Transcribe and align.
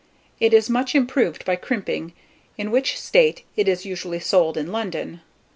It 0.39 0.51
is 0.51 0.67
much 0.67 0.95
improved 0.95 1.45
by 1.45 1.55
crimping; 1.57 2.13
in 2.57 2.71
which 2.71 2.99
state 2.99 3.43
it 3.55 3.67
is 3.67 3.85
usually 3.85 4.19
sold 4.19 4.57
in 4.57 4.71
London. 4.71 5.21